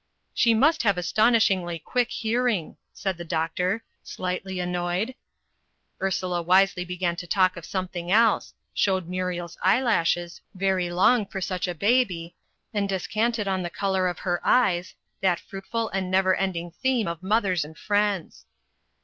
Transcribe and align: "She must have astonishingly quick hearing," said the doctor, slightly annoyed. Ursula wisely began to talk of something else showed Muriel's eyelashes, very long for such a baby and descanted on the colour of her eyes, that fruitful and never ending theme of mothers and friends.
"She 0.33 0.55
must 0.55 0.81
have 0.81 0.97
astonishingly 0.97 1.77
quick 1.77 2.09
hearing," 2.09 2.77
said 2.91 3.17
the 3.17 3.23
doctor, 3.23 3.83
slightly 4.01 4.59
annoyed. 4.59 5.13
Ursula 6.01 6.41
wisely 6.41 6.83
began 6.83 7.15
to 7.17 7.27
talk 7.27 7.55
of 7.55 7.65
something 7.65 8.11
else 8.11 8.55
showed 8.73 9.07
Muriel's 9.07 9.59
eyelashes, 9.61 10.41
very 10.55 10.89
long 10.89 11.27
for 11.27 11.39
such 11.39 11.67
a 11.67 11.75
baby 11.75 12.33
and 12.73 12.89
descanted 12.89 13.47
on 13.47 13.61
the 13.61 13.69
colour 13.69 14.07
of 14.07 14.17
her 14.17 14.41
eyes, 14.43 14.95
that 15.21 15.39
fruitful 15.39 15.89
and 15.89 16.09
never 16.09 16.33
ending 16.33 16.71
theme 16.71 17.07
of 17.07 17.21
mothers 17.21 17.63
and 17.63 17.77
friends. 17.77 18.47